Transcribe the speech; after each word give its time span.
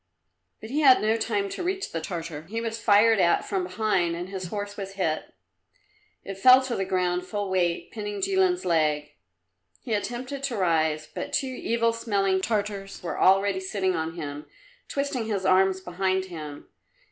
But 0.61 0.71
he 0.71 0.79
had 0.79 0.99
no 0.99 1.15
time 1.15 1.47
to 1.49 1.61
reach 1.61 1.91
the 1.91 2.01
Tartar; 2.01 2.47
he 2.49 2.59
was 2.59 2.81
fired 2.81 3.19
at 3.19 3.45
from 3.45 3.65
behind 3.65 4.15
and 4.15 4.29
his 4.29 4.47
horse 4.47 4.75
was 4.75 4.93
hit. 4.93 5.31
It 6.23 6.39
fell 6.39 6.63
to 6.63 6.75
the 6.75 6.85
ground 6.85 7.27
full 7.27 7.51
weight, 7.51 7.91
pinning 7.91 8.19
Jilin's 8.19 8.65
leg. 8.65 9.11
He 9.83 9.93
attempted 9.93 10.41
to 10.45 10.57
rise, 10.57 11.05
but 11.05 11.33
two 11.33 11.45
evil 11.53 11.93
smelling 11.93 12.41
Tartars 12.41 13.03
were 13.03 13.19
already 13.19 13.59
sitting 13.59 13.95
on 13.95 14.15
him, 14.15 14.47
twisting 14.87 15.27
his 15.27 15.45
arms 15.45 15.81
behind 15.81 16.25
him. 16.25 16.67